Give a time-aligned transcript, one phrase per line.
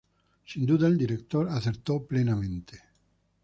[0.45, 2.81] Sin duda, el director acertó plenamente.